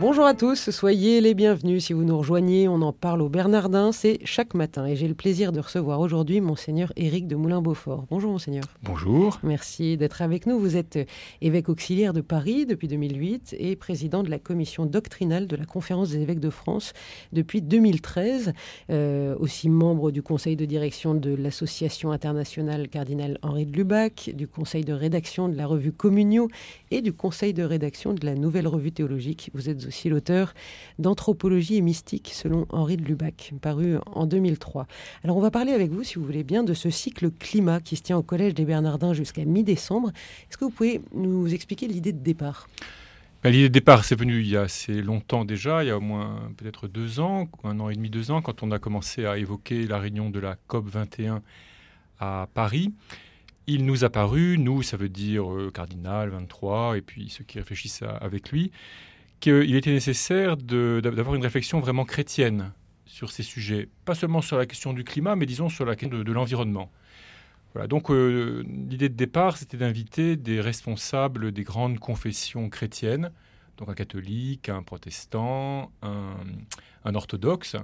Bonjour 0.00 0.26
à 0.26 0.34
tous, 0.34 0.70
soyez 0.70 1.20
les 1.20 1.34
bienvenus. 1.34 1.86
Si 1.86 1.92
vous 1.92 2.04
nous 2.04 2.16
rejoignez, 2.16 2.68
on 2.68 2.82
en 2.82 2.92
parle 2.92 3.20
au 3.20 3.28
Bernardin, 3.28 3.90
c'est 3.90 4.20
chaque 4.24 4.54
matin. 4.54 4.86
Et 4.86 4.94
j'ai 4.94 5.08
le 5.08 5.14
plaisir 5.14 5.50
de 5.50 5.58
recevoir 5.58 5.98
aujourd'hui 5.98 6.40
Monseigneur 6.40 6.92
Éric 6.94 7.26
de 7.26 7.34
Moulin-Beaufort. 7.34 8.06
Bonjour 8.08 8.30
Monseigneur. 8.30 8.62
Bonjour. 8.84 9.40
Merci 9.42 9.96
d'être 9.96 10.22
avec 10.22 10.46
nous. 10.46 10.60
Vous 10.60 10.76
êtes 10.76 11.00
évêque 11.40 11.68
auxiliaire 11.68 12.12
de 12.12 12.20
Paris 12.20 12.64
depuis 12.64 12.86
2008 12.86 13.56
et 13.58 13.74
président 13.74 14.22
de 14.22 14.30
la 14.30 14.38
commission 14.38 14.86
doctrinale 14.86 15.48
de 15.48 15.56
la 15.56 15.64
Conférence 15.64 16.10
des 16.10 16.20
évêques 16.20 16.38
de 16.38 16.50
France 16.50 16.92
depuis 17.32 17.60
2013. 17.60 18.52
Euh, 18.90 19.34
aussi 19.40 19.68
membre 19.68 20.12
du 20.12 20.22
conseil 20.22 20.54
de 20.54 20.64
direction 20.64 21.16
de 21.16 21.34
l'association 21.34 22.12
internationale 22.12 22.86
cardinal 22.86 23.36
Henri 23.42 23.66
de 23.66 23.76
Lubac, 23.76 24.30
du 24.32 24.46
conseil 24.46 24.84
de 24.84 24.92
rédaction 24.92 25.48
de 25.48 25.56
la 25.56 25.66
revue 25.66 25.90
Communio 25.90 26.46
et 26.92 27.00
du 27.00 27.12
conseil 27.12 27.52
de 27.52 27.64
rédaction 27.64 28.14
de 28.14 28.24
la 28.24 28.36
nouvelle 28.36 28.68
revue 28.68 28.92
théologique. 28.92 29.50
Vous 29.54 29.68
êtes 29.68 29.87
aussi 29.88 30.08
l'auteur 30.08 30.54
d'Anthropologie 30.98 31.76
et 31.76 31.80
mystique 31.80 32.30
selon 32.32 32.66
Henri 32.70 32.96
de 32.96 33.04
Lubac, 33.04 33.52
paru 33.60 33.96
en 34.06 34.26
2003. 34.26 34.86
Alors 35.24 35.36
on 35.36 35.40
va 35.40 35.50
parler 35.50 35.72
avec 35.72 35.90
vous, 35.90 36.04
si 36.04 36.14
vous 36.14 36.24
voulez 36.24 36.44
bien, 36.44 36.62
de 36.62 36.74
ce 36.74 36.90
cycle 36.90 37.30
climat 37.30 37.80
qui 37.80 37.96
se 37.96 38.02
tient 38.02 38.16
au 38.16 38.22
Collège 38.22 38.54
des 38.54 38.64
Bernardins 38.64 39.12
jusqu'à 39.12 39.44
mi-décembre. 39.44 40.10
Est-ce 40.48 40.56
que 40.56 40.64
vous 40.64 40.70
pouvez 40.70 41.00
nous 41.14 41.52
expliquer 41.52 41.88
l'idée 41.88 42.12
de 42.12 42.22
départ? 42.22 42.68
Ben, 43.42 43.50
L'idée 43.50 43.68
de 43.68 43.72
départ, 43.72 44.04
c'est 44.04 44.18
venu 44.18 44.40
il 44.40 44.48
y 44.48 44.56
a 44.56 44.62
assez 44.62 45.00
longtemps 45.00 45.44
déjà, 45.44 45.84
il 45.84 45.88
y 45.88 45.90
a 45.90 45.96
au 45.96 46.00
moins 46.00 46.50
peut-être 46.56 46.88
deux 46.88 47.20
ans, 47.20 47.48
un 47.62 47.78
an 47.78 47.88
et 47.88 47.94
demi, 47.94 48.10
deux 48.10 48.30
ans, 48.30 48.42
quand 48.42 48.62
on 48.62 48.70
a 48.70 48.78
commencé 48.78 49.26
à 49.26 49.38
évoquer 49.38 49.86
la 49.86 49.98
réunion 49.98 50.30
de 50.30 50.40
la 50.40 50.56
COP 50.66 50.88
21 50.88 51.42
à 52.18 52.48
Paris. 52.52 52.92
Il 53.68 53.84
nous 53.84 54.02
a 54.02 54.10
paru, 54.10 54.56
nous, 54.58 54.82
ça 54.82 54.96
veut 54.96 55.10
dire 55.10 55.52
euh, 55.52 55.70
Cardinal 55.70 56.30
23, 56.30 56.96
et 56.96 57.02
puis 57.02 57.28
ceux 57.28 57.44
qui 57.44 57.58
réfléchissent 57.58 58.02
avec 58.02 58.50
lui, 58.50 58.72
qu'il 59.40 59.76
était 59.76 59.92
nécessaire 59.92 60.56
d'avoir 60.56 61.34
une 61.34 61.42
réflexion 61.42 61.80
vraiment 61.80 62.04
chrétienne 62.04 62.72
sur 63.06 63.30
ces 63.30 63.42
sujets, 63.42 63.88
pas 64.04 64.14
seulement 64.14 64.42
sur 64.42 64.58
la 64.58 64.66
question 64.66 64.92
du 64.92 65.04
climat, 65.04 65.34
mais 65.34 65.46
disons 65.46 65.68
sur 65.68 65.84
la 65.84 65.96
question 65.96 66.22
de, 66.22 66.32
l'environnement. 66.32 66.90
Voilà, 67.74 67.88
donc 67.88 68.10
euh, 68.10 68.64
l'idée 68.66 69.08
de 69.08 69.14
départ, 69.14 69.56
c'était 69.56 69.76
d'inviter 69.76 70.36
des 70.36 70.60
responsables 70.60 71.52
des 71.52 71.64
grandes 71.64 71.98
confessions 71.98 72.68
chrétiennes, 72.68 73.30
donc 73.76 73.88
un 73.88 73.94
catholique, 73.94 74.68
un 74.68 74.82
protestant, 74.82 75.92
un, 76.02 77.14
orthodoxe, 77.14 77.76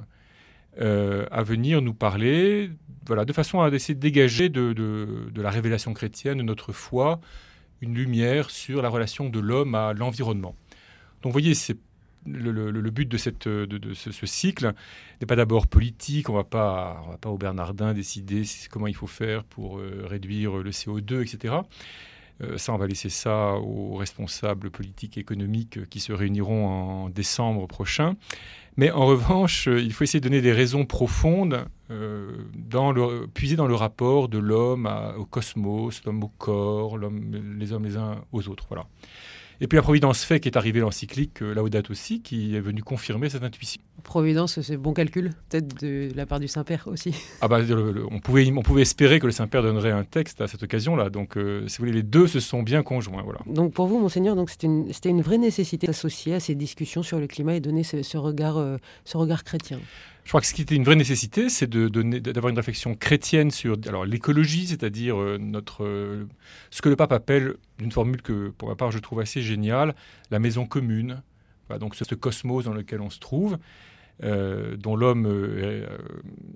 euh, 0.81 1.27
à 1.31 1.43
venir 1.43 1.81
nous 1.83 1.95
parler, 1.95 2.71
de 3.07 3.33
façon 3.33 3.61
à 3.61 3.69
essayer 3.69 3.95
de 3.95 4.01
dégager 4.01 4.49
de, 4.49 4.73
de, 4.73 5.43
la 5.43 5.51
révélation 5.51 5.95
chrétienne, 5.95 6.39
de 6.39 6.43
notre 6.43 6.73
foi, 6.73 7.21
une 7.81 7.95
lumière 7.95 8.51
sur 8.51 8.83
la 8.83 8.89
relation 8.89 9.29
de 9.29 9.39
l'homme 9.39 9.75
à 9.75 9.93
l'environnement. 9.93 10.57
Donc 11.25 11.33
vous 11.33 11.41
voyez, 11.41 11.55
c'est 11.55 11.79
le, 12.27 12.91
but 12.91 13.09
de, 13.09 13.17
ce, 13.17 14.27
cycle 14.27 14.75
n'est 15.21 15.27
pas 15.27 15.37
d'abord 15.37 15.67
politique, 15.67 16.29
on 16.29 16.35
ne 16.35 16.39
va 16.39 16.45
pas 16.45 17.19
au 17.25 17.39
Bernardin 17.39 17.95
décider 17.95 18.43
comment 18.71 18.87
il 18.87 18.95
faut 18.95 19.07
faire 19.07 19.43
pour 19.45 19.79
euh, 19.79 20.05
réduire 20.07 20.59
le 20.59 20.71
CO2, 20.71 21.23
etc. 21.23 21.55
Euh, 22.43 22.59
ça, 22.59 22.75
on 22.75 22.77
va 22.77 22.87
laisser 22.87 23.09
ça 23.09 23.55
aux 23.55 23.95
responsables 23.95 24.71
politiques 24.71 25.17
et 25.17 25.21
économiques 25.21 25.89
qui 25.89 25.99
se 25.99 26.13
réuniront 26.13 26.67
en 26.67 27.09
décembre 27.09 27.67
prochain. 27.67 28.17
Mais 28.77 28.91
en 28.91 29.07
revanche, 29.07 29.67
il 29.67 29.93
faut 29.95 30.05
essayer 30.05 30.21
de 30.21 30.29
donner 30.29 30.43
des 30.43 30.53
raisons 30.53 30.85
profondes, 30.85 31.65
euh, 31.91 32.37
dans 32.55 32.93
le, 32.93 33.29
puiser 33.33 33.57
dans 33.57 33.69
le 33.69 33.75
rapport 33.75 34.29
de 34.29 34.39
l'homme 34.39 34.91
au 35.17 35.25
cosmos, 35.25 36.03
l'homme 36.05 36.23
au 36.23 36.29
corps, 36.29 36.99
les 36.99 37.73
hommes 37.73 37.85
les 37.85 37.97
uns 37.97 38.21
aux 38.33 38.47
autres. 38.49 38.67
Voilà. 38.69 38.87
Et 39.61 39.67
puis 39.67 39.77
la 39.77 39.83
Providence 39.83 40.25
fait 40.25 40.41
qui 40.41 40.49
est 40.49 40.57
arrivé 40.57 40.81
l'encyclique 40.81 41.43
euh, 41.43 41.55
Laudato 41.55 41.93
aussi, 41.93 42.21
qui 42.21 42.57
est 42.57 42.61
venu 42.61 42.83
confirmer 42.83 43.29
cette 43.29 43.43
intuition. 43.43 43.81
Providence, 44.03 44.61
c'est 44.61 44.77
bon 44.77 44.93
calcul, 44.93 45.31
peut-être 45.49 45.81
de 45.81 46.11
la 46.15 46.27
part 46.27 46.39
du 46.39 46.49
Saint-Père 46.49 46.87
aussi. 46.87 47.15
Ah 47.41 47.49
bah, 47.49 47.61
on, 48.11 48.21
pouvait, 48.21 48.51
on 48.55 48.63
pouvait 48.63 48.83
espérer 48.83 49.19
que 49.19 49.27
le 49.27 49.33
Saint-Père 49.33 49.63
donnerait 49.63 49.91
un 49.91 50.05
texte 50.05 50.41
à 50.41 50.47
cette 50.47 50.63
occasion-là. 50.63 51.11
Donc, 51.11 51.37
euh, 51.37 51.67
si 51.69 51.79
vous 51.79 51.83
voulez, 51.83 51.97
les 51.97 52.03
deux 52.03 52.27
se 52.27 52.41
sont 52.41 52.63
bien 52.63 52.83
conjoints. 52.83 53.23
Voilà. 53.23 53.41
Donc, 53.47 53.73
pour 53.73 53.87
vous, 53.87 53.99
Monseigneur, 53.99 54.37
c'était 54.49 54.67
une, 54.67 54.91
une, 55.05 55.23
vraie 55.23 55.39
nécessité 55.39 55.87
d'associer 55.87 56.35
à 56.35 56.41
ces 56.41 56.55
discussions 56.55 57.03
sur 57.03 57.19
le 57.19 57.27
climat 57.27 57.55
et 57.55 57.61
donner 57.61 57.83
ce, 57.83 58.17
regard, 58.17 58.57
euh, 58.57 58.77
ce 59.05 59.17
regard 59.17 59.45
chrétien. 59.45 59.79
Je 60.25 60.31
crois 60.31 60.41
que 60.41 60.47
ce 60.47 60.55
qui 60.55 60.63
était 60.63 60.75
une 60.75 60.85
vraie 60.85 60.97
nécessité, 60.97 61.51
c'est 61.51 61.69
d'avoir 61.69 62.51
une 62.51 62.57
réflexion 62.57 62.95
chrétienne 62.95 63.51
sur 63.51 63.77
l'écologie, 64.07 64.67
c'est-à-dire 64.67 65.21
euh, 65.21 65.37
notre 65.39 65.85
euh, 65.85 66.25
ce 66.71 66.81
que 66.81 66.89
le 66.89 66.97
pape 66.97 67.13
appelle, 67.13 67.57
d'une 67.79 67.93
formule 67.93 68.23
que 68.23 68.49
pour 68.49 68.69
ma 68.69 68.75
part 68.75 68.91
je 68.91 68.99
trouve 68.99 69.21
assez 69.21 69.43
géniale, 69.43 69.95
la 70.31 70.39
maison 70.39 70.65
commune. 70.65 71.23
donc 71.79 71.95
ce, 71.95 72.15
cosmos 72.15 72.65
dans 72.65 72.73
lequel 72.73 73.03
on 73.03 73.11
se 73.11 73.19
trouve, 73.19 73.59
euh, 74.23 74.77
dont 74.77 74.97
l'homme 74.97 75.27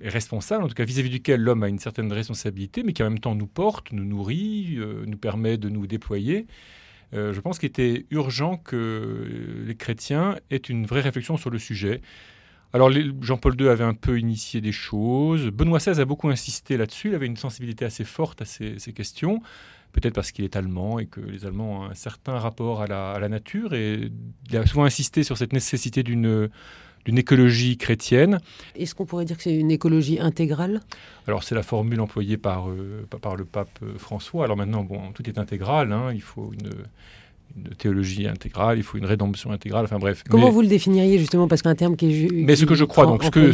est, 0.00 0.08
responsable, 0.08 0.64
en 0.64 0.68
tout 0.68 0.74
cas 0.74 0.84
vis-à-vis 0.84 1.10
duquel 1.10 1.42
l'homme 1.42 1.62
a 1.62 1.68
une 1.68 1.78
certaine 1.78 2.10
responsabilité, 2.10 2.82
mais 2.82 2.94
qui 2.94 3.02
en 3.02 3.10
même 3.10 3.20
temps 3.20 3.34
nous 3.34 3.46
porte, 3.46 3.92
nous 3.92 4.04
nourrit, 4.04 4.78
nous 5.06 5.18
permet 5.18 5.58
de 5.58 5.68
nous 5.68 5.86
déployer. 5.86 6.46
je 7.12 7.40
pense 7.40 7.58
qu'il 7.58 7.68
était 7.68 8.06
urgent 8.10 8.56
que 8.56 9.62
les 9.66 9.74
chrétiens 9.74 10.36
aient 10.50 10.56
une 10.56 10.86
vraie 10.86 11.02
réflexion 11.02 11.36
sur 11.36 11.50
le 11.50 11.58
sujet. 11.58 12.00
Alors 12.74 12.90
Jean-Paul 13.20 13.58
II 13.58 13.68
avait 13.68 13.84
un 13.84 13.94
peu 13.94 14.18
initié 14.18 14.60
des 14.60 14.72
choses. 14.72 15.46
Benoît 15.46 15.78
XVI 15.78 16.00
a 16.00 16.04
beaucoup 16.04 16.28
insisté 16.28 16.76
là-dessus. 16.76 17.08
Il 17.08 17.14
avait 17.14 17.26
une 17.26 17.36
sensibilité 17.36 17.84
assez 17.84 18.04
forte 18.04 18.42
à 18.42 18.44
ces, 18.44 18.76
questions. 18.92 19.40
Peut-être 19.92 20.14
parce 20.14 20.32
qu'il 20.32 20.44
est 20.44 20.54
allemand 20.54 20.98
et 20.98 21.06
que 21.06 21.20
les 21.20 21.46
Allemands 21.46 21.80
ont 21.80 21.84
un 21.84 21.94
certain 21.94 22.38
rapport 22.38 22.82
à 22.82 22.86
la, 22.86 23.28
nature. 23.28 23.72
Et 23.72 24.10
il 24.50 24.56
a 24.56 24.66
souvent 24.66 24.84
insisté 24.84 25.22
sur 25.22 25.38
cette 25.38 25.52
nécessité 25.52 26.02
d'une 26.02 26.50
d'une 27.04 27.16
écologie 27.16 27.78
chrétienne. 27.78 28.38
Est-ce 28.74 28.94
qu'on 28.94 29.06
pourrait 29.06 29.24
dire 29.24 29.38
que 29.38 29.44
c'est 29.44 29.54
une 29.54 29.70
écologie 29.70 30.20
intégrale? 30.20 30.80
Alors 31.26 31.42
c'est 31.42 31.54
la 31.54 31.62
formule 31.62 32.00
employée 32.02 32.36
par, 32.36 32.68
euh, 32.68 33.06
par 33.22 33.34
le 33.36 33.46
pape 33.46 33.78
François. 33.96 34.44
Alors 34.44 34.58
maintenant, 34.58 34.84
bon, 34.84 35.12
tout 35.12 35.26
est 35.26 35.38
intégral. 35.38 35.92
Hein. 35.92 36.12
Il 36.12 36.20
faut 36.20 36.52
une 36.52 36.70
une 37.56 37.74
théologie 37.74 38.26
intégrale, 38.26 38.78
il 38.78 38.82
faut 38.82 38.98
une 38.98 39.04
rédemption 39.04 39.50
intégrale, 39.50 39.84
enfin 39.84 39.98
bref. 39.98 40.22
Comment 40.28 40.50
vous 40.50 40.62
le 40.62 40.68
définiriez 40.68 41.18
justement 41.18 41.48
Parce 41.48 41.62
qu'un 41.62 41.74
terme 41.74 41.96
qui 41.96 42.24
est... 42.24 42.32
Mais 42.32 42.56
ce 42.56 42.64
que 42.64 42.74
je 42.74 42.84
crois, 42.84 43.06
donc 43.06 43.24
ce 43.24 43.30
que, 43.30 43.52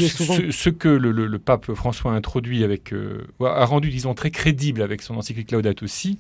ce, 0.51 0.71
que 0.71 0.89
le, 0.89 1.39
pape 1.39 1.73
François 1.75 2.13
a 2.13 2.15
introduit 2.15 2.65
avec... 2.65 2.93
Euh, 2.93 3.27
a 3.41 3.65
rendu, 3.65 3.91
disons, 3.91 4.15
très 4.15 4.31
crédible 4.31 4.83
avec 4.83 5.03
son 5.03 5.17
encyclique 5.17 5.51
Laudato 5.53 5.85
aussi, 5.85 6.19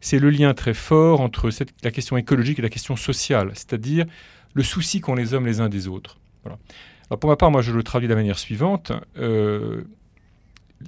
c'est 0.00 0.18
le 0.18 0.30
lien 0.30 0.52
très 0.52 0.74
fort 0.74 1.20
entre 1.20 1.50
cette, 1.50 1.70
la 1.82 1.90
question 1.90 2.16
écologique 2.16 2.58
et 2.58 2.62
la 2.62 2.68
question 2.68 2.96
sociale, 2.96 3.50
c'est-à-dire 3.54 4.04
le 4.52 4.62
souci 4.62 5.00
qu'ont 5.00 5.14
les 5.14 5.32
hommes 5.34 5.46
les 5.46 5.60
uns 5.60 5.68
des 5.68 5.88
autres. 5.88 6.18
Voilà. 6.42 6.58
Alors 7.08 7.18
pour 7.18 7.30
ma 7.30 7.36
part, 7.36 7.50
moi 7.50 7.62
je 7.62 7.72
le 7.72 7.82
traduis 7.82 8.06
de 8.06 8.12
la 8.12 8.18
manière 8.18 8.38
suivante. 8.38 8.92
Euh, 9.16 9.82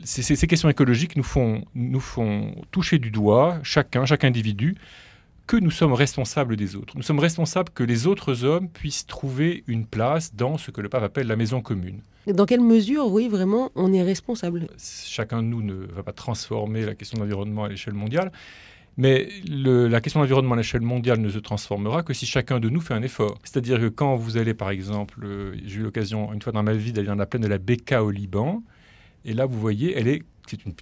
ces, 0.05 0.23
ces, 0.23 0.47
questions 0.47 0.69
écologiques 0.69 1.17
nous 1.17 1.23
font, 1.23 1.65
nous 1.75 2.01
font 2.01 2.55
toucher 2.71 2.99
du 2.99 3.11
doigt, 3.11 3.59
chacun, 3.63 4.05
chaque 4.05 4.25
individu, 4.25 4.77
que 5.47 5.57
nous 5.57 5.71
sommes 5.71 5.93
responsables 5.93 6.57
des 6.57 6.77
autres. 6.77 6.95
Nous 6.97 7.03
sommes 7.03 7.19
responsables 7.19 7.71
que 7.73 7.85
les 7.85 8.07
autres 8.07 8.45
hommes 8.45 8.69
puissent 8.69 9.07
trouver 9.07 9.65
une 9.67 9.87
place 9.87 10.35
dans 10.35 10.59
ce 10.59 10.71
que 10.71 10.81
le 10.81 10.89
pape 10.89 11.03
appelle 11.03 11.27
la 11.27 11.37
maison 11.37 11.61
commune. 11.61 12.01
Dans 12.27 12.47
quelle 12.47 12.61
mesure, 12.61 13.07
oui, 13.13 13.29
vraiment, 13.29 13.71
on 13.77 13.93
est 13.93 14.03
responsable? 14.03 14.67
Chacun 14.79 15.43
de 15.43 15.47
nous 15.47 15.63
ne 15.63 15.75
va 15.75 16.03
pas 16.03 16.13
transformer 16.13 16.85
la 16.85 16.95
question 16.95 17.19
de 17.19 17.23
l'environnement 17.23 17.65
à 17.65 17.69
l'échelle 17.69 17.95
mondiale, 17.95 18.33
mais 18.97 19.29
la 19.47 20.01
question 20.01 20.19
de 20.19 20.25
l'environnement 20.25 20.55
à 20.55 20.57
l'échelle 20.57 20.81
mondiale 20.81 21.21
ne 21.21 21.29
se 21.29 21.39
transformera 21.39 22.03
que 22.03 22.13
si 22.13 22.27
chacun 22.27 22.59
de 22.59 22.69
nous 22.69 22.81
fait 22.81 22.95
un 22.95 23.03
effort. 23.03 23.39
C'est-à-dire 23.45 23.79
que 23.79 23.89
quand 23.89 24.17
vous 24.17 24.39
allez, 24.39 24.55
par 24.55 24.71
exemple, 24.71 25.21
euh, 25.25 25.55
j'ai 25.65 25.81
eu 25.81 25.83
l'occasion 25.83 26.33
une 26.33 26.43
fois 26.43 26.53
dans 26.53 26.65
ma 26.65 26.73
vie 26.73 26.93
d'aller 26.93 27.07
dans 27.07 27.15
la 27.15 27.27
plaine 27.27 27.43
de 27.43 27.49
la 27.49 27.59
Beka 27.59 28.03
au 28.03 28.11
Liban, 28.11 28.63
et 29.25 29.33
là, 29.33 29.45
vous 29.45 29.59
voyez, 29.59 29.97
elle 29.97 30.09
est 30.09 30.23
c'est 30.47 30.65
une 30.65 30.75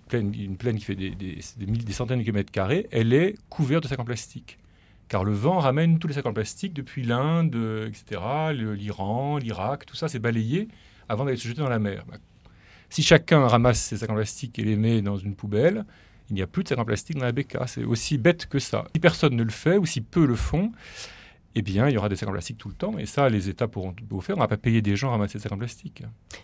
plaine, 0.57 0.79
qui 0.79 0.85
fait 0.85 0.95
des, 0.95 1.41
centaines 1.93 2.19
de 2.19 2.25
kilomètres 2.25 2.53
carrés, 2.53 2.87
elle 2.91 3.13
est 3.13 3.35
couverte 3.49 3.85
de 3.85 3.89
sacs 3.89 4.01
en 4.01 4.05
plastique. 4.05 4.59
Car 5.09 5.25
le 5.25 5.33
vent 5.33 5.59
ramène 5.59 5.99
tous 5.99 6.09
les 6.09 6.15
sacs 6.15 6.27
en 6.27 6.33
plastique 6.33 6.73
depuis 6.73 7.03
l'Inde, 7.03 7.55
etc., 7.87 8.21
l'Iran, 8.53 9.39
l'Irak, 9.39 9.87
tout 9.87 9.97
ça, 9.97 10.09
c'est 10.09 10.19
balayé 10.19 10.69
avant 11.09 11.25
d'aller 11.25 11.37
se 11.37 11.47
jeter 11.47 11.61
dans 11.61 11.69
la 11.69 11.79
mer. 11.79 12.05
Bah, 12.09 12.17
si 12.91 13.03
chacun 13.03 13.47
ramasse 13.47 13.81
ses 13.81 13.99
sacs 13.99 14.11
en 14.11 14.15
plastique 14.15 14.59
et 14.59 14.65
les 14.65 14.77
met 14.77 15.03
dans 15.03 15.17
une 15.17 15.35
poubelle, 15.35 15.85
il 16.31 16.35
n'y 16.35 16.43
a 16.43 16.47
plus 16.47 16.63
de 16.63 16.69
sacs 16.69 16.79
en 16.79 16.85
plastique 16.85 17.19
dans 17.19 17.25
la 17.25 17.33
BK. 17.33 17.59
C'est 17.67 17.85
aussi 17.85 18.19
bête 18.19 18.47
que 18.47 18.59
ça. 18.59 18.85
Si 18.95 19.01
personne 19.01 19.37
ne 19.37 19.43
le 19.43 19.51
fait, 19.51 19.77
ou 19.77 19.85
si 19.85 20.01
peu 20.01 20.25
le 20.27 20.37
font, 20.37 20.73
eh 21.57 21.63
bien, 21.63 21.89
il 21.89 21.95
y 21.95 21.99
aura 21.99 22.09
des 22.09 22.17
sacs 22.17 22.29
en 22.29 22.33
plastique 22.33 22.59
tout 22.59 22.69
le 22.69 22.75
temps. 22.75 22.99
Et 22.99 23.07
ça, 23.07 23.29
les 23.29 23.49
États 23.49 23.69
pourront 23.69 23.93
tout 23.93 24.21
faire. 24.21 24.37
On 24.37 24.41
ne 24.41 24.45
va 24.45 24.49
pas 24.49 24.57
payer 24.57 24.83
des 24.83 24.97
gens 24.97 25.09
à 25.09 25.11
ramasser 25.13 25.39
des 25.39 25.43
sacs 25.43 25.53
en 25.53 25.59
plastique. 25.59 26.03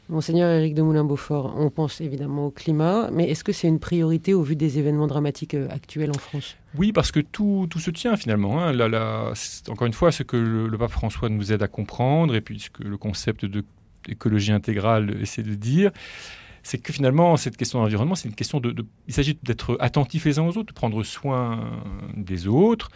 Monseigneur 0.08 0.50
Éric 0.50 0.74
de 0.74 0.82
Moulin-Beaufort, 0.82 1.54
on 1.56 1.70
pense 1.70 2.00
évidemment 2.00 2.46
au 2.46 2.50
climat, 2.50 3.10
mais 3.12 3.28
est-ce 3.28 3.42
que 3.42 3.52
c'est 3.52 3.66
une 3.66 3.80
priorité 3.80 4.34
au 4.34 4.42
vu 4.42 4.54
des 4.54 4.78
événements 4.78 5.08
dramatiques 5.08 5.54
euh, 5.54 5.68
actuels 5.70 6.10
en 6.10 6.18
France? 6.18 6.56
Oui, 6.76 6.92
parce 6.92 7.10
que 7.10 7.20
tout, 7.20 7.66
tout 7.68 7.80
se 7.80 7.90
tient 7.90 8.16
finalement. 8.16 8.62
Hein. 8.62 8.72
encore 9.68 9.86
une 9.86 9.92
fois, 9.92 10.12
ce 10.12 10.22
que 10.22 10.36
le, 10.36 10.78
pape 10.78 10.92
François 10.92 11.28
nous 11.28 11.52
aide 11.52 11.62
à 11.62 11.68
comprendre, 11.68 12.36
et 12.36 12.40
puis 12.40 12.68
le 12.78 12.96
concept 12.96 13.44
de 13.44 13.64
écologie 14.08 14.52
intégrale 14.52 15.20
essaie 15.20 15.42
de 15.42 15.54
dire, 15.54 15.90
c'est 16.62 16.78
que 16.78 16.92
finalement, 16.92 17.36
cette 17.36 17.56
question 17.56 17.80
d'environnement, 17.80 18.14
c'est 18.14 18.28
une 18.28 18.34
question 18.34 18.60
de, 18.60 18.74
Il 19.08 19.14
s'agit 19.14 19.36
d'être 19.42 19.76
attentif 19.80 20.24
les 20.24 20.38
uns 20.38 20.44
aux 20.44 20.56
autres, 20.56 20.68
de 20.68 20.72
prendre 20.72 21.02
soin 21.02 21.80
des 22.16 22.46
autres, 22.46 22.90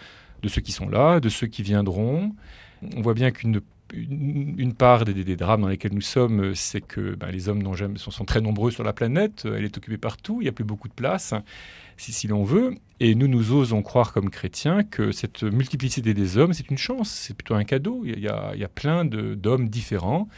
de 0.44 0.48
ceux 0.48 0.60
qui 0.60 0.72
sont 0.72 0.88
là, 0.88 1.18
de 1.18 1.28
ceux 1.28 1.46
qui 1.46 1.62
viendront. 1.62 2.32
On 2.96 3.00
voit 3.00 3.14
bien 3.14 3.30
qu'une 3.30 3.60
une, 3.92 4.74
part 4.74 5.04
des, 5.04 5.36
drames 5.36 5.62
dans 5.62 5.68
lesquels 5.68 5.94
nous 5.94 6.00
sommes, 6.00 6.54
c'est 6.54 6.80
que 6.80 7.14
ben, 7.14 7.30
les 7.30 7.48
hommes 7.48 7.62
sont, 7.96 8.24
très 8.24 8.40
nombreux 8.40 8.70
sur 8.70 8.82
la 8.82 8.92
planète, 8.92 9.44
elle 9.44 9.64
est 9.64 9.76
occupée 9.76 9.98
partout, 9.98 10.38
il 10.40 10.44
n'y 10.44 10.48
a 10.48 10.52
plus 10.52 10.64
beaucoup 10.64 10.88
de 10.88 10.94
place, 10.94 11.34
si, 11.96 12.12
si 12.12 12.26
l'on 12.26 12.44
veut. 12.44 12.74
Et 13.00 13.14
nous, 13.14 13.28
nous 13.28 13.52
osons 13.52 13.82
croire 13.82 14.12
comme 14.12 14.30
chrétiens 14.30 14.82
que 14.82 15.12
cette 15.12 15.42
multiplicité 15.42 16.14
des 16.14 16.38
hommes, 16.38 16.54
c'est 16.54 16.70
une 16.70 16.78
chance, 16.78 17.10
c'est 17.10 17.34
plutôt 17.34 17.54
un 17.54 17.64
cadeau. 17.64 18.02
Il 18.04 18.18
y 18.18 18.28
a, 18.28 18.52
il 18.54 18.60
y 18.60 18.64
a 18.64 18.68
plein 18.68 19.04
d'hommes 19.04 19.68
différents 19.68 20.28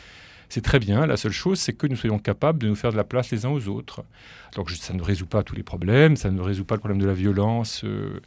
c'est 0.48 0.60
très 0.62 0.78
bien. 0.78 1.06
La 1.06 1.16
seule 1.16 1.32
chose, 1.32 1.58
c'est 1.58 1.72
que 1.72 1.86
nous 1.86 1.96
soyons 1.96 2.18
capables 2.18 2.58
de 2.58 2.68
nous 2.68 2.74
faire 2.74 2.92
de 2.92 2.96
la 2.96 3.04
place 3.04 3.30
les 3.30 3.44
uns 3.46 3.50
aux 3.50 3.68
autres. 3.68 4.04
Donc 4.54 4.70
ça 4.70 4.94
ne 4.94 5.02
résout 5.02 5.26
pas 5.26 5.42
tous 5.42 5.56
les 5.56 5.62
problèmes, 5.62 6.16
ça 6.16 6.30
ne 6.30 6.40
résout 6.40 6.64
pas 6.64 6.76
le 6.76 6.80
problème 6.80 7.00
de 7.00 7.06
la 7.06 7.14
violence 7.14 7.82
euh, 7.84 8.20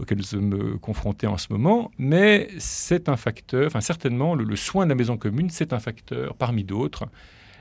auquel 0.00 0.18
nous 0.18 0.24
sommes 0.24 0.78
confrontés 0.80 1.26
en 1.26 1.36
ce 1.36 1.52
moment, 1.52 1.90
mais 1.98 2.48
c'est 2.58 3.08
un 3.08 3.16
facteur, 3.16 3.66
enfin 3.66 3.80
certainement, 3.80 4.34
le 4.34 4.56
soin 4.56 4.84
de 4.84 4.90
la 4.90 4.94
maison 4.94 5.16
commune, 5.16 5.50
c'est 5.50 5.72
un 5.72 5.78
facteur 5.78 6.34
parmi 6.36 6.64
d'autres 6.64 7.06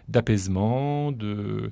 d'apaisement, 0.07 1.11
de 1.11 1.71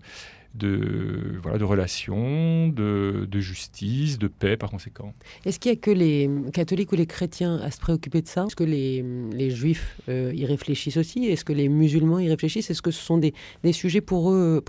voilà, 1.41 1.57
de 1.57 1.63
relations, 1.63 2.67
de, 2.69 3.27
justice, 3.39 4.17
de 4.17 4.27
paix 4.27 4.57
par 4.57 4.69
conséquent. 4.69 5.13
Est-ce 5.45 5.59
qu'il 5.59 5.71
n'y 5.71 5.77
a 5.77 5.81
que 5.81 5.91
les 5.91 6.29
catholiques 6.53 6.91
ou 6.91 6.95
les 6.95 7.05
chrétiens 7.05 7.57
à 7.57 7.71
se 7.71 7.79
préoccuper 7.79 8.21
de 8.21 8.27
ça? 8.27 8.45
Est-ce 8.45 8.55
que 8.55 8.63
les, 8.63 9.49
juifs 9.49 9.99
euh, 10.09 10.31
y 10.33 10.45
réfléchissent 10.45 10.97
aussi? 10.97 11.25
Est-ce 11.25 11.45
que 11.45 11.53
les 11.53 11.69
musulmans 11.69 12.19
y 12.19 12.29
réfléchissent? 12.29 12.69
Est-ce 12.69 12.81
que 12.81 12.91
ce 12.91 13.03
sont 13.03 13.17
des, 13.17 13.33
sujets 13.71 14.01
pour 14.01 14.31
eux 14.31 14.57
euh, 14.57 14.61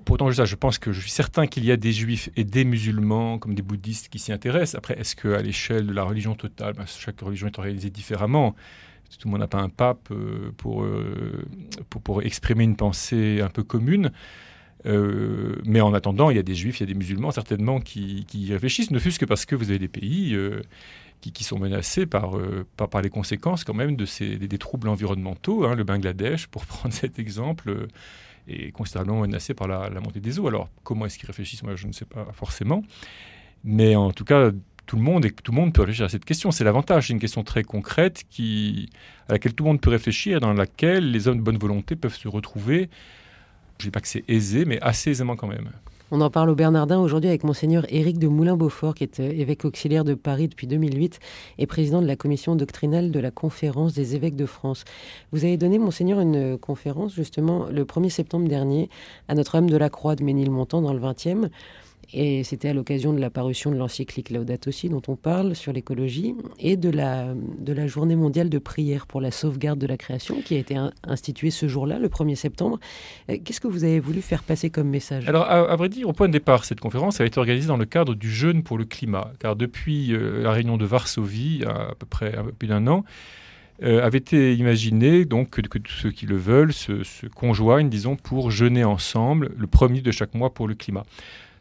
primordiaux 0.00 0.02
Pourtant, 0.04 0.32
ça, 0.32 0.44
je 0.44 0.56
pense 0.56 0.78
que 0.78 0.92
je 0.92 1.00
suis 1.00 1.10
certain 1.10 1.46
qu'il 1.46 1.64
y 1.64 1.72
a 1.72 1.76
des 1.76 1.92
juifs 1.92 2.30
et 2.36 2.44
des 2.44 2.64
musulmans, 2.64 3.38
comme 3.38 3.54
des 3.54 3.62
bouddhistes, 3.62 4.08
qui 4.08 4.18
s'y 4.18 4.32
intéressent. 4.32 4.76
Après, 4.76 4.98
est-ce 4.98 5.16
qu'à 5.16 5.42
l'échelle 5.42 5.86
de 5.86 5.92
la 5.92 6.04
religion 6.04 6.34
totale, 6.34 6.74
ben, 6.74 6.84
chaque 6.86 7.20
religion 7.20 7.46
est 7.46 7.58
organisée 7.58 7.90
différemment? 7.90 8.54
Tout 9.18 9.28
le 9.28 9.30
monde 9.30 9.40
n'a 9.40 9.46
pas 9.46 9.60
un 9.60 9.68
pape 9.68 10.08
euh, 10.10 10.50
pour, 10.56 10.84
pour, 11.88 12.02
pour, 12.02 12.22
exprimer 12.22 12.64
une 12.64 12.74
pensée 12.74 13.40
un 13.40 13.48
peu 13.48 13.62
commune. 13.62 14.10
Euh, 14.86 15.56
mais 15.64 15.80
en 15.80 15.94
attendant, 15.94 16.30
il 16.30 16.36
y 16.36 16.40
a 16.40 16.42
des 16.42 16.54
juifs, 16.54 16.80
il 16.80 16.82
y 16.82 16.84
a 16.84 16.92
des 16.92 16.98
musulmans 16.98 17.30
certainement 17.30 17.80
qui, 17.80 18.24
qui 18.26 18.52
réfléchissent, 18.52 18.90
ne 18.90 18.98
fût-ce 18.98 19.18
que 19.18 19.24
parce 19.24 19.46
que 19.46 19.56
vous 19.56 19.70
avez 19.70 19.78
des 19.78 19.88
pays 19.88 20.34
euh, 20.34 20.60
qui, 21.20 21.32
qui, 21.32 21.44
sont 21.44 21.58
menacés 21.58 22.06
par, 22.06 22.36
euh, 22.36 22.66
par, 22.76 22.88
par, 22.88 23.00
les 23.00 23.08
conséquences 23.08 23.64
quand 23.64 23.74
même 23.74 23.96
de 23.96 24.04
ces, 24.04 24.36
des, 24.36 24.58
troubles 24.58 24.88
environnementaux. 24.88 25.64
Hein. 25.64 25.74
le 25.74 25.84
Bangladesh, 25.84 26.48
pour 26.48 26.66
prendre 26.66 26.94
cet 26.94 27.18
exemple, 27.18 27.88
est 28.48 28.72
considérablement 28.72 29.20
menacé 29.20 29.54
par 29.54 29.68
la, 29.68 29.88
montée 30.00 30.20
des 30.20 30.38
eaux. 30.38 30.46
Alors 30.46 30.68
comment 30.82 31.06
est-ce 31.06 31.18
qu'ils 31.18 31.26
réfléchissent? 31.26 31.62
Moi, 31.62 31.76
je 31.76 31.86
ne 31.86 31.92
sais 31.92 32.04
pas 32.04 32.26
forcément. 32.32 32.82
Mais 33.64 33.96
en 33.96 34.12
tout 34.12 34.24
cas, 34.24 34.50
tout 34.86 34.96
le 34.96 35.02
monde 35.02 35.24
et 35.24 35.30
tout 35.30 35.52
le 35.52 35.56
monde 35.56 35.72
peut 35.72 35.82
réfléchir 35.82 36.04
à 36.04 36.08
cette 36.08 36.24
question. 36.24 36.50
C'est 36.50 36.64
l'avantage. 36.64 37.06
C'est 37.06 37.12
une 37.14 37.18
question 37.18 37.42
très 37.42 37.64
concrète 37.64 38.24
qui, 38.28 38.90
à 39.28 39.32
laquelle 39.32 39.54
tout 39.54 39.64
le 39.64 39.70
monde 39.70 39.80
peut 39.80 39.90
réfléchir, 39.90 40.40
dans 40.40 40.52
laquelle 40.52 41.10
les 41.10 41.28
hommes 41.28 41.38
de 41.38 41.42
bonne 41.42 41.58
volonté 41.58 41.96
peuvent 41.96 42.14
se 42.14 42.28
retrouver 42.28 42.90
je 43.78 43.84
ne 43.84 43.90
dis 43.90 43.90
pas 43.90 44.00
que 44.00 44.08
c'est 44.08 44.24
aisé, 44.28 44.64
mais 44.64 44.80
assez 44.80 45.10
aisément 45.10 45.36
quand 45.36 45.48
même. 45.48 45.70
On 46.10 46.20
en 46.20 46.28
parle 46.28 46.50
au 46.50 46.54
Bernardin 46.54 47.00
aujourd'hui 47.00 47.30
avec 47.30 47.44
monseigneur 47.44 47.86
Éric 47.88 48.18
de 48.18 48.28
Moulin-Beaufort, 48.28 48.94
qui 48.94 49.04
est 49.04 49.20
euh, 49.20 49.30
évêque 49.30 49.64
auxiliaire 49.64 50.04
de 50.04 50.12
Paris 50.12 50.48
depuis 50.48 50.66
2008 50.66 51.18
et 51.58 51.66
président 51.66 52.02
de 52.02 52.06
la 52.06 52.14
commission 52.14 52.56
doctrinale 52.56 53.10
de 53.10 53.18
la 53.20 53.30
conférence 53.30 53.94
des 53.94 54.14
évêques 54.14 54.36
de 54.36 54.44
France. 54.44 54.84
Vous 55.32 55.44
avez 55.44 55.56
donné, 55.56 55.78
monseigneur, 55.78 56.20
une 56.20 56.58
conférence 56.58 57.14
justement 57.14 57.66
le 57.70 57.84
1er 57.84 58.10
septembre 58.10 58.48
dernier 58.48 58.90
à 59.28 59.34
Notre-Dame 59.34 59.70
de 59.70 59.76
la 59.78 59.88
Croix 59.88 60.14
de 60.14 60.24
Ménilmontant 60.24 60.82
dans 60.82 60.92
le 60.92 61.00
20e. 61.00 61.48
Et 62.12 62.44
c'était 62.44 62.68
à 62.68 62.74
l'occasion 62.74 63.12
de 63.12 63.20
la 63.20 63.30
parution 63.30 63.70
de 63.70 63.76
l'encyclique 63.76 64.30
Laudato 64.30 64.70
Si, 64.70 64.88
dont 64.88 65.02
on 65.08 65.16
parle 65.16 65.54
sur 65.54 65.72
l'écologie, 65.72 66.34
et 66.58 66.76
de 66.76 66.90
la, 66.90 67.34
de 67.34 67.72
la 67.72 67.86
journée 67.86 68.16
mondiale 68.16 68.48
de 68.48 68.58
prière 68.58 69.06
pour 69.06 69.20
la 69.20 69.30
sauvegarde 69.30 69.78
de 69.78 69.86
la 69.86 69.96
création, 69.96 70.40
qui 70.42 70.54
a 70.56 70.58
été 70.58 70.76
instituée 71.04 71.50
ce 71.50 71.68
jour-là, 71.68 71.98
le 71.98 72.08
1er 72.08 72.34
septembre. 72.34 72.78
Euh, 73.30 73.38
qu'est-ce 73.44 73.60
que 73.60 73.68
vous 73.68 73.84
avez 73.84 74.00
voulu 74.00 74.20
faire 74.20 74.42
passer 74.42 74.70
comme 74.70 74.88
message? 74.88 75.28
Alors, 75.28 75.48
à, 75.50 75.76
vrai 75.76 75.88
dire, 75.88 76.08
au 76.08 76.12
point 76.12 76.28
de 76.28 76.32
départ, 76.32 76.64
cette 76.64 76.80
conférence 76.80 77.20
a 77.20 77.24
été 77.24 77.38
organisée 77.38 77.68
dans 77.68 77.76
le 77.76 77.86
cadre 77.86 78.14
du 78.14 78.30
jeûne 78.30 78.62
pour 78.62 78.78
le 78.78 78.84
climat, 78.84 79.32
car 79.38 79.56
depuis 79.56 80.12
euh, 80.12 80.42
la 80.42 80.52
réunion 80.52 80.76
de 80.76 80.84
Varsovie, 80.84 81.64
à, 81.66 81.94
peu 81.98 82.06
près 82.06 82.36
un 82.36 82.44
peu 82.44 82.52
plus 82.52 82.68
d'un 82.68 82.86
an, 82.86 83.04
euh, 83.82 84.04
avait 84.04 84.18
été 84.18 84.54
imaginé 84.54 85.24
donc 85.24 85.50
que, 85.50 85.60
que, 85.60 85.78
ceux 85.88 86.12
qui 86.12 86.26
le 86.26 86.36
veulent 86.36 86.72
se, 86.72 87.02
se, 87.02 87.26
conjoignent, 87.26 87.88
disons, 87.88 88.14
pour 88.14 88.52
jeûner 88.52 88.84
ensemble 88.84 89.50
le 89.56 89.66
premier 89.66 90.00
de 90.00 90.12
chaque 90.12 90.34
mois 90.34 90.54
pour 90.54 90.68
le 90.68 90.74
climat. 90.74 91.04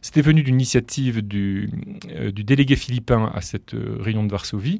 C'était 0.04 0.22
venu 0.22 0.44
d'une 0.44 0.56
initiative 0.56 1.26
du, 1.26 1.70
euh, 2.12 2.30
délégué 2.34 2.76
philippin 2.76 3.32
à 3.34 3.40
cette 3.40 3.74
euh, 3.74 3.96
réunion 4.02 4.26
de 4.26 4.32
Varsovie, 4.32 4.80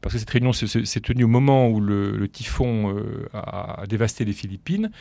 parce 0.00 0.14
que 0.14 0.20
cette 0.20 0.30
réunion 0.30 0.52
s'est 0.52 1.00
tenue 1.00 1.24
au 1.24 1.28
moment 1.28 1.68
où 1.68 1.80
le, 1.80 2.28
typhon 2.28 2.96
euh, 2.96 3.28
a, 3.34 3.82
dévasté 3.88 4.24
les 4.24 4.32
Philippines. 4.32 4.92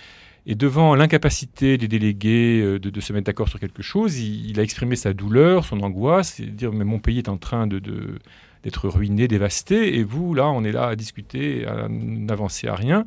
Et 0.48 0.56
devant 0.56 0.96
l'incapacité 0.96 1.78
des 1.78 1.88
délégués 1.88 2.80
de, 2.80 3.00
se 3.00 3.14
mettre 3.14 3.28
d'accord 3.28 3.50
sur 3.50 3.60
quelque 3.60 3.84
chose, 3.84 4.20
il, 4.20 4.60
a 4.60 4.64
exprimé 4.64 4.96
sa 4.96 5.14
douleur, 5.14 5.64
son 5.64 5.80
angoisse, 5.82 6.40
et 6.40 6.48
dire 6.48 6.72
mais 6.72 6.84
mon 6.84 6.98
pays 6.98 7.20
est 7.20 7.30
en 7.30 7.38
train 7.38 7.68
d'être 7.68 8.90
ruiné, 8.90 9.28
dévasté, 9.28 10.00
et 10.00 10.04
vous, 10.04 10.34
là, 10.34 10.50
on 10.50 10.64
est 10.64 10.72
là 10.72 10.88
à 10.88 10.96
discuter, 10.96 11.68
à 11.68 11.88
n'avancer 11.88 12.68
à 12.68 12.74
rien. 12.74 13.06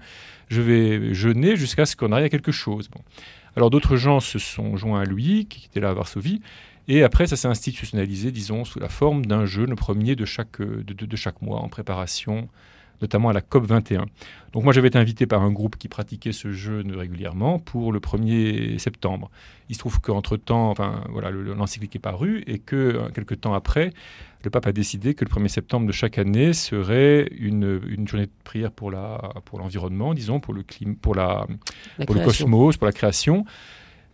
Je 0.48 0.62
vais 0.62 1.14
jeûner 1.14 1.56
jusqu'à 1.56 1.86
ce 1.86 1.96
qu'on 1.96 2.12
arrive 2.12 2.26
à 2.26 2.28
quelque 2.28 2.52
chose. 2.52 2.88
Alors 3.56 3.70
d'autres 3.70 3.96
gens 3.96 4.20
se 4.20 4.38
sont 4.38 4.76
joints 4.76 5.00
à 5.00 5.04
lui, 5.04 5.46
qui 5.46 5.66
était 5.66 5.80
là 5.80 5.90
à 5.90 5.94
Varsovie, 5.94 6.40
et 6.88 7.02
après 7.02 7.26
ça 7.26 7.36
s'est 7.36 7.48
institutionnalisé, 7.48 8.30
disons, 8.30 8.64
sous 8.64 8.78
la 8.78 8.88
forme 8.88 9.24
d'un 9.24 9.46
jeûne 9.46 9.70
le 9.70 9.76
premier 9.76 10.16
de 10.16 10.24
chaque, 10.24 10.60
de, 10.60 11.16
chaque 11.16 11.40
mois 11.40 11.60
en 11.60 11.68
préparation 11.68 12.48
notamment 13.04 13.28
à 13.28 13.32
la 13.32 13.42
COP 13.42 13.66
21. 13.66 14.06
Donc 14.52 14.64
moi 14.64 14.72
j'avais 14.72 14.88
été 14.88 14.98
invité 14.98 15.26
par 15.26 15.42
un 15.42 15.52
groupe 15.52 15.76
qui 15.76 15.88
pratiquait 15.88 16.32
ce 16.32 16.52
jeûne 16.52 16.92
régulièrement 16.96 17.58
pour 17.58 17.92
le 17.92 18.00
1er 18.00 18.78
septembre. 18.78 19.30
Il 19.68 19.74
se 19.74 19.78
trouve 19.78 20.00
qu'entre-temps, 20.00 20.70
enfin 20.70 21.04
voilà, 21.10 21.30
l'encyclique 21.30 21.94
est 21.96 22.00
paru 22.00 22.42
et 22.46 22.58
que 22.58 22.76
euh, 22.76 23.08
quelques 23.14 23.42
temps 23.42 23.52
après, 23.52 23.92
le 24.42 24.50
pape 24.50 24.66
a 24.66 24.72
décidé 24.72 25.14
que 25.14 25.24
le 25.24 25.30
1er 25.30 25.48
septembre 25.48 25.86
de 25.86 25.92
chaque 25.92 26.18
année 26.18 26.52
serait 26.52 27.28
une, 27.38 27.80
une 27.88 28.08
journée 28.08 28.26
de 28.26 28.32
prière 28.42 28.72
pour 28.72 28.90
l'environnement, 28.90 30.06
pour 30.06 30.14
disons, 30.14 30.40
pour 30.40 30.54
le, 30.54 30.62
climat, 30.62 30.94
pour, 31.00 31.14
la, 31.14 31.46
pour 32.06 32.14
le 32.14 32.22
cosmos, 32.22 32.76
pour 32.76 32.86
la 32.86 32.92
création. 32.92 33.44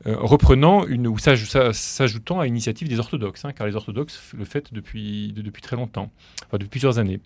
Euh, 0.06 0.16
reprenant 0.18 0.86
une, 0.86 1.06
ou 1.06 1.18
s'ajoutant 1.18 2.40
à 2.40 2.46
l'initiative 2.46 2.88
des 2.88 2.98
orthodoxes, 2.98 3.44
hein, 3.44 3.52
car 3.52 3.66
les 3.66 3.76
orthodoxes 3.76 4.32
le 4.34 4.46
font 4.46 4.62
depuis, 4.72 5.34
depuis 5.36 5.60
très 5.60 5.76
longtemps, 5.76 6.10
enfin 6.46 6.56
depuis 6.56 6.70
plusieurs 6.70 6.98
années. 6.98 7.20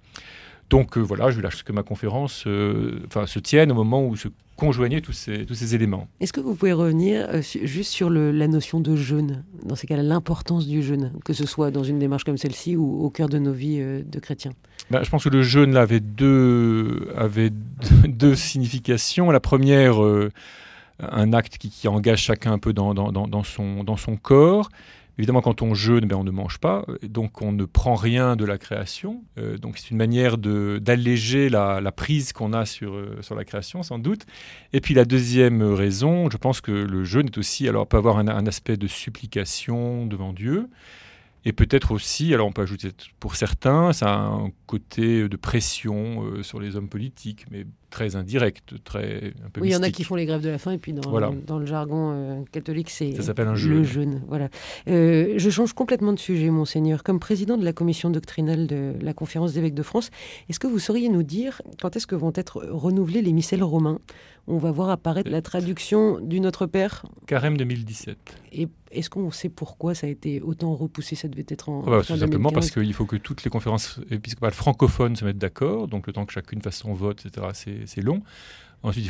Donc 0.71 0.97
euh, 0.97 1.00
voilà, 1.00 1.30
je 1.30 1.37
voulais 1.37 1.49
que 1.64 1.73
ma 1.73 1.83
conférence 1.83 2.44
euh, 2.47 3.00
enfin, 3.06 3.26
se 3.26 3.38
tienne 3.38 3.71
au 3.71 3.75
moment 3.75 4.06
où 4.06 4.16
se 4.16 4.28
conjoignaient 4.56 5.00
tous 5.00 5.12
ces, 5.12 5.44
tous 5.47 5.54
ces 5.54 5.75
éléments. 5.75 6.09
Est-ce 6.21 6.33
que 6.33 6.40
vous 6.40 6.54
pouvez 6.54 6.73
revenir 6.73 7.26
euh, 7.28 7.42
juste 7.42 7.92
sur 7.92 8.09
le, 8.09 8.30
la 8.30 8.47
notion 8.47 8.80
de 8.80 8.97
jeûne, 8.97 9.44
dans 9.64 9.75
ces 9.75 9.87
cas-là, 9.87 10.02
l'importance 10.02 10.66
du 10.66 10.83
jeûne, 10.83 11.12
que 11.25 11.33
ce 11.33 11.47
soit 11.47 11.71
dans 11.71 11.85
une 11.85 11.99
démarche 11.99 12.25
comme 12.25 12.38
celle-ci 12.38 12.76
ou 12.76 13.04
au 13.04 13.11
cœur 13.11 13.28
de 13.28 13.38
nos 13.38 13.52
vies 13.52 13.78
de 13.78 14.18
chrétiens 14.21 14.52
ben, 14.90 15.02
Je 15.02 15.11
pense 15.11 15.25
que 15.25 15.28
le 15.28 15.42
jeûne 15.42 15.73
là, 15.73 15.83
avait, 15.83 16.00
deux, 16.00 17.09
avait 17.16 17.50
deux 18.09 18.35
significations. 18.35 19.30
La 19.30 19.40
première, 19.40 19.97
un 21.00 21.33
acte 21.33 21.59
qui, 21.59 21.71
qui, 21.71 21.88
engage 21.88 22.23
chacun 22.23 22.52
un 22.52 22.59
peu 22.59 22.73
dans, 22.73 22.94
dans, 22.94 23.11
dans, 23.11 23.42
son, 23.42 23.83
dans 23.83 23.97
son 23.97 24.16
corps. 24.16 24.71
Évidemment, 25.18 25.42
quand 25.42 25.62
on 25.62 25.75
jeûne, 25.75 26.06
ben, 26.06 26.16
on 26.16 26.25
ne 26.25 26.30
mange 26.33 26.59
pas, 26.59 26.85
donc 27.02 27.40
on 27.40 27.52
ne 27.52 27.64
prend 27.64 27.94
rien 27.94 28.35
de 28.35 28.44
la 28.44 28.59
création. 28.59 29.23
Euh, 29.38 29.59
donc 29.59 29.78
c'est 29.78 29.90
une 29.90 29.97
manière 29.97 30.38
d'alléger 30.38 31.49
la, 31.49 31.80
la, 31.80 31.92
prise 31.92 32.33
qu'on 32.33 32.52
a 32.52 32.66
sur, 32.66 32.94
euh, 32.94 33.18
sur 33.21 33.37
la 33.37 33.44
création, 33.44 33.83
sans 33.83 33.99
doute. 33.99 34.26
Et 34.73 34.80
puis 34.80 34.92
la 34.92 35.04
deuxième 35.04 35.62
raison, 35.62 36.28
je 36.30 36.37
pense 36.37 36.61
que 36.61 36.73
le 36.73 37.04
jeûne 37.04 37.26
est 37.26 37.38
aussi, 37.38 37.68
alors 37.68 37.87
peut 37.87 37.97
avoir 37.97 38.18
un, 38.18 38.26
un 38.26 38.47
aspect 38.47 38.76
de 38.76 38.88
supplication 38.88 40.06
devant 40.06 40.33
Dieu, 40.33 40.68
et 41.44 41.52
peut-être 41.52 41.92
aussi, 41.92 42.33
alors 42.33 42.49
on 42.49 42.52
peut 42.52 42.62
ajouter 42.62 42.88
pour 43.21 43.37
certains, 43.37 43.92
ça 43.92 44.14
a 44.14 44.18
un 44.18 44.50
côté 44.66 45.28
de 45.28 45.37
pression 45.37 46.25
euh, 46.25 46.42
sur 46.42 46.59
les 46.59 46.75
hommes 46.76 46.88
politiques, 46.88 47.44
mais 47.50 47.66
très 47.94 48.16
indirect, 48.16 48.82
très 48.82 49.32
un 49.46 49.50
peu 49.50 49.60
Oui, 49.60 49.68
il 49.68 49.72
y 49.72 49.76
en 49.76 49.82
a 49.84 49.90
qui 49.90 50.02
font 50.02 50.16
les 50.16 50.26
grèves 50.26 50.42
de 50.42 50.48
la 50.48 50.58
faim, 50.58 50.72
et 50.72 50.78
puis 50.78 50.92
dans, 50.92 51.30
dans 51.30 51.58
le 51.60 51.64
jargon 51.64 52.10
euh, 52.12 52.42
catholique, 52.50 52.90
c'est 52.90 53.12
le 53.12 53.84
jeûne. 53.84 54.20
Voilà. 54.26 54.48
Euh, 54.88 55.34
je 55.36 55.50
change 55.50 55.74
complètement 55.74 56.12
de 56.12 56.18
sujet, 56.18 56.50
monseigneur. 56.50 57.04
Comme 57.04 57.20
président 57.20 57.56
de 57.56 57.64
la 57.64 57.72
commission 57.72 58.10
doctrinale 58.10 58.66
de 58.66 58.94
la 59.00 59.14
conférence 59.14 59.52
des 59.52 59.60
évêques 59.60 59.74
de 59.74 59.84
France, 59.84 60.10
est-ce 60.48 60.58
que 60.58 60.66
vous 60.66 60.80
sauriez 60.80 61.08
nous 61.08 61.22
dire 61.22 61.62
quand 61.80 61.94
est-ce 61.94 62.08
que 62.08 62.16
vont 62.16 62.32
être 62.34 62.66
renouvelés 62.68 63.22
les 63.22 63.32
missels 63.32 63.62
romains? 63.62 64.00
On 64.46 64.58
va 64.58 64.70
voir 64.72 64.90
apparaître 64.90 65.30
la 65.30 65.40
traduction 65.40 66.20
du 66.20 66.38
Notre 66.38 66.66
Père. 66.66 67.06
Carême 67.26 67.56
2017. 67.56 68.18
Et 68.52 68.68
est-ce 68.90 69.08
qu'on 69.08 69.30
sait 69.30 69.48
pourquoi 69.48 69.94
ça 69.94 70.06
a 70.06 70.10
été 70.10 70.42
autant 70.42 70.74
repoussé? 70.74 71.16
Ça 71.16 71.28
devait 71.28 71.46
être 71.48 71.70
en. 71.70 71.82
Ah 71.86 71.90
bah, 71.90 72.02
tout 72.06 72.16
simplement 72.16 72.50
parce 72.50 72.70
qu'il 72.70 72.92
faut 72.92 73.06
que 73.06 73.16
toutes 73.16 73.42
les 73.44 73.50
conférences 73.50 74.00
épiscopales 74.10 74.52
francophones 74.52 75.16
se 75.16 75.24
mettent 75.24 75.38
d'accord. 75.38 75.88
Donc 75.88 76.06
le 76.06 76.12
temps 76.12 76.26
que 76.26 76.32
chacune 76.32 76.60
fasse 76.60 76.76
son 76.76 76.92
vote, 76.92 77.24
etc., 77.24 77.46
c'est 77.86 78.02
long. 78.02 78.22
Ensuite, 78.82 79.06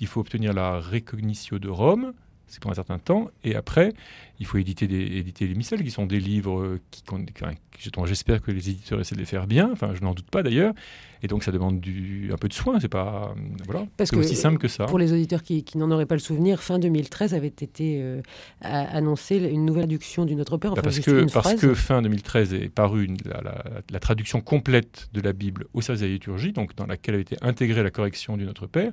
il 0.00 0.06
faut, 0.08 0.20
obtenir 0.20 0.52
la 0.52 0.80
Recognitio 0.80 1.58
de 1.58 1.68
Rome, 1.68 2.14
c'est 2.48 2.60
pour 2.60 2.70
un 2.70 2.74
certain 2.74 2.98
temps. 2.98 3.30
Et 3.44 3.54
après, 3.54 3.92
il 4.40 4.46
faut 4.46 4.58
éditer, 4.58 4.86
des, 4.86 5.00
éditer 5.00 5.46
les 5.46 5.54
missels, 5.54 5.82
qui 5.82 5.90
sont 5.90 6.06
des 6.06 6.20
livres 6.20 6.78
qui, 6.90 7.02
dont 7.92 8.06
j'espère 8.06 8.42
que 8.42 8.50
les 8.50 8.70
éditeurs 8.70 9.00
essaient 9.00 9.14
de 9.14 9.20
les 9.20 9.26
faire 9.26 9.46
bien. 9.46 9.70
Enfin, 9.72 9.92
je 9.94 10.02
n'en 10.02 10.14
doute 10.14 10.30
pas 10.30 10.42
d'ailleurs. 10.42 10.74
Et 11.22 11.26
donc, 11.26 11.42
ça 11.42 11.52
demande 11.52 11.80
du, 11.80 12.30
un 12.32 12.36
peu 12.36 12.48
de 12.48 12.52
soin. 12.52 12.78
C'est 12.80 12.88
pas 12.88 13.34
voilà, 13.66 13.86
c'est 13.98 14.14
aussi 14.16 14.36
simple 14.36 14.58
que 14.58 14.68
ça. 14.68 14.86
Pour 14.86 14.98
les 14.98 15.12
auditeurs 15.12 15.42
qui, 15.42 15.64
n'en 15.76 15.90
auraient 15.90 16.06
pas 16.06 16.16
le 16.16 16.20
souvenir, 16.20 16.62
fin 16.62 16.78
2013 16.78 17.34
avait 17.34 17.46
été 17.46 18.00
euh, 18.00 18.20
annoncée 18.60 19.36
une 19.36 19.64
nouvelle 19.64 19.84
traduction 19.84 20.24
du 20.24 20.34
Notre 20.34 20.56
Père. 20.56 20.72
Enfin, 20.72 20.82
parce 20.82 20.98
que, 21.00 21.30
parce 21.32 21.54
que 21.54 21.74
fin 21.74 22.00
2013 22.02 22.54
est 22.54 22.68
parue 22.68 23.08
la, 23.90 24.00
traduction 24.00 24.40
complète 24.40 25.08
de 25.12 25.20
la 25.20 25.32
Bible 25.32 25.66
au 25.74 25.82
service 25.82 26.00
de 26.00 26.06
la 26.06 26.12
liturgie, 26.12 26.52
donc 26.52 26.74
dans 26.74 26.86
laquelle 26.86 27.14
avait 27.14 27.22
été 27.22 27.36
intégrée 27.42 27.82
la 27.82 27.90
correction 27.90 28.36
du 28.36 28.44
Notre 28.44 28.66
Père. 28.66 28.92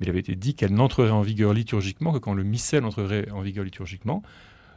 Mais 0.00 0.06
il 0.06 0.10
avait 0.10 0.20
été 0.20 0.34
dit 0.34 0.54
qu'elle 0.54 0.74
n'entrerait 0.74 1.10
en 1.10 1.22
vigueur 1.22 1.54
liturgiquement 1.54 2.12
que 2.12 2.18
quand 2.18 2.34
le 2.34 2.42
missel 2.42 2.84
entrerait 3.02 3.30
en 3.30 3.40
vigueur 3.40 3.64
liturgiquement. 3.64 4.22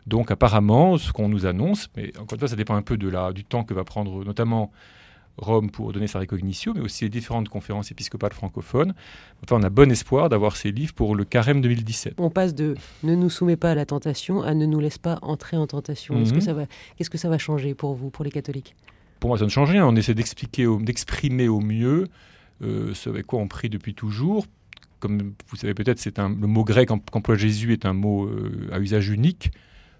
Donc 0.07 0.29
apparemment, 0.29 0.97
ce 0.97 1.11
qu'on 1.11 1.29
nous 1.29 1.45
annonce, 1.45 1.89
mais 1.95 2.11
encore 2.17 2.33
une 2.33 2.39
fois, 2.39 2.47
ça 2.47 2.55
dépend 2.55 2.75
un 2.75 2.81
peu 2.81 2.97
de 2.97 3.09
la, 3.09 3.33
du 3.33 3.43
temps 3.43 3.63
que 3.63 3.73
va 3.73 3.83
prendre 3.83 4.23
notamment 4.23 4.71
Rome 5.37 5.69
pour 5.69 5.91
donner 5.91 6.07
sa 6.07 6.19
recognition, 6.19 6.73
mais 6.73 6.81
aussi 6.81 7.03
les 7.03 7.09
différentes 7.09 7.49
conférences 7.49 7.91
épiscopales 7.91 8.31
francophones. 8.31 8.93
Enfin, 9.43 9.57
on 9.59 9.63
a 9.63 9.69
bon 9.69 9.91
espoir 9.91 10.29
d'avoir 10.29 10.55
ces 10.55 10.71
livres 10.71 10.93
pour 10.93 11.15
le 11.15 11.25
carême 11.25 11.59
2017. 11.59 12.15
On 12.19 12.29
passe 12.29 12.55
de 12.55 12.75
ne 13.03 13.15
nous 13.15 13.29
soumets 13.29 13.57
pas 13.57 13.71
à 13.71 13.75
la 13.75 13.85
tentation 13.85 14.43
à 14.43 14.53
ne 14.53 14.65
nous 14.65 14.79
laisse 14.79 14.97
pas 14.97 15.19
entrer 15.21 15.57
en 15.57 15.67
tentation. 15.67 16.17
Qu'est-ce 16.17 16.31
que, 16.31 16.37
mhm. 16.37 16.41
ça 16.41 16.53
va, 16.53 16.65
qu'est-ce 16.95 17.09
que 17.09 17.17
ça 17.17 17.29
va 17.29 17.37
changer 17.37 17.73
pour 17.73 17.95
vous, 17.95 18.09
pour 18.09 18.23
les 18.23 18.31
catholiques? 18.31 18.75
Pour 19.19 19.29
moi, 19.29 19.37
ça 19.37 19.45
ne 19.45 19.49
change 19.49 19.71
rien. 19.71 19.85
On 19.85 19.95
essaie 19.95 20.13
d'expliquer, 20.13 20.67
d'exprimer 20.79 21.49
au 21.49 21.59
mieux 21.59 22.07
euh, 22.61 22.93
ce 22.93 23.09
avec 23.09 23.25
quoi 23.25 23.39
on 23.39 23.47
prie 23.47 23.69
depuis 23.69 23.93
toujours. 23.93 24.45
Comme 25.05 25.33
vous 25.49 25.55
savez 25.55 25.75
peut-être, 25.75 25.99
c'est 25.99 26.17
un, 26.17 26.29
le 26.29 26.47
mot 26.47 26.63
grec 26.63 26.89
qu'emploie 27.11 27.35
Jésus 27.35 27.73
est 27.73 27.85
un 27.85 27.93
mot 27.93 28.25
euh, 28.25 28.69
à 28.71 28.79
usage 28.79 29.09
unique. 29.09 29.51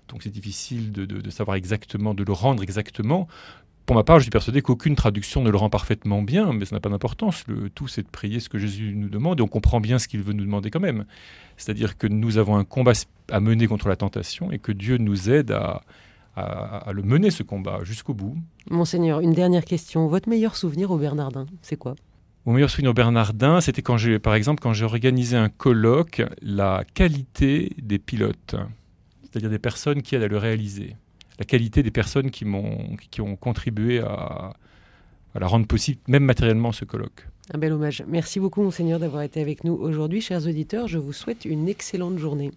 Donc 0.08 0.24
c'est 0.24 0.32
difficile 0.32 0.92
de, 0.92 1.30
savoir 1.30 1.58
exactement, 1.58 2.16
de 2.16 2.24
le 2.24 2.34
rendre 2.34 2.64
exactement. 2.64 3.28
Pour 3.86 3.96
ma 3.96 4.04
part, 4.04 4.18
je 4.18 4.24
suis 4.24 4.32
persuadé 4.32 4.64
qu'aucune 4.64 4.96
traduction 4.96 5.44
ne 5.44 5.52
le 5.52 5.58
rend 5.58 5.70
parfaitement 5.70 6.24
bien, 6.24 6.54
mais 6.54 6.66
ça 6.66 6.76
n'a 6.76 6.80
pas 6.80 6.90
d'importance. 6.90 7.44
Le 7.48 7.70
tout, 7.70 7.88
c'est 7.88 8.02
de 8.02 8.10
prier 8.10 8.40
ce 8.40 8.50
que 8.50 8.58
Jésus 8.58 8.94
nous 8.96 9.10
demande, 9.10 9.40
et 9.40 9.44
on 9.44 9.48
comprend 9.48 9.80
bien 9.80 10.00
ce 10.00 10.08
qu'il 10.08 10.24
veut 10.24 10.34
nous 10.34 10.44
demander 10.44 10.72
quand 10.72 10.80
même. 10.80 11.06
C'est-à-dire 11.56 11.96
que 11.96 12.08
nous 12.08 12.40
avons 12.40 12.56
un 12.56 12.64
combat 12.64 12.94
à 13.32 13.40
mener 13.40 13.68
contre 13.68 13.88
la 13.88 13.96
tentation, 13.96 14.52
et 14.52 14.58
que 14.58 14.72
Dieu 14.72 14.98
nous 14.98 15.30
aide 15.30 15.52
à, 15.52 15.82
à, 16.36 16.92
le 16.94 17.04
mener, 17.04 17.30
ce 17.30 17.44
combat, 17.44 17.80
jusqu'au 17.84 18.16
bout. 18.16 18.36
Monseigneur, 18.72 19.20
une 19.22 19.34
dernière 19.34 19.66
question. 19.66 20.08
Votre 20.08 20.30
meilleur 20.30 20.56
souvenir 20.56 20.90
au 20.90 20.98
Bernardin, 20.98 21.46
c'est 21.62 21.78
quoi? 21.78 21.96
Mon 22.46 22.54
meilleur 22.54 22.70
souvenir 22.70 22.94
Bernardin, 22.94 23.60
c'était 23.62 23.82
quand 23.82 23.98
j'ai, 23.98 24.20
par 24.20 24.36
exemple, 24.36 24.62
quand 24.62 24.74
j'ai 24.74 24.86
organisé 24.86 25.36
un 25.36 25.50
colloque, 25.50 26.22
la 26.42 26.84
qualité 26.94 27.76
des 27.82 28.00
pilotes 28.00 28.56
c'est-à-dire 29.36 29.50
des 29.50 29.60
personnes 29.60 30.02
qui 30.02 30.16
à 30.16 30.26
le 30.26 30.38
réaliser. 30.38 30.96
La 31.40 31.44
qualité 31.44 31.84
des 31.84 31.92
personnes 31.92 32.32
qui, 32.32 32.46
m'ont, 32.46 32.96
qui 33.12 33.20
ont 33.20 33.36
contribué 33.36 34.00
à, 34.00 34.54
à 35.34 35.40
la 35.40 35.48
rendre 35.48 35.68
possible, 35.68 36.00
même 36.08 36.24
matériellement, 36.24 36.72
ce 36.72 36.86
colloque. 36.86 37.28
Un 37.54 37.58
bel 37.58 37.74
hommage. 37.74 38.02
Merci 38.08 38.40
beaucoup, 38.40 38.62
Monseigneur, 38.62 38.98
d'avoir 38.98 39.24
été 39.24 39.42
avec 39.42 39.66
nous 39.66 39.74
aujourd'hui. 39.74 40.22
Chers 40.22 40.48
auditeurs, 40.48 40.88
je 40.88 40.98
vous 40.98 41.12
souhaite 41.12 41.44
une 41.44 41.68
excellente 41.68 42.18
journée. 42.18 42.52